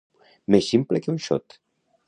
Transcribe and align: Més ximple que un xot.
Més 0.55 0.69
ximple 0.71 1.03
que 1.05 1.13
un 1.15 1.21
xot. 1.29 1.59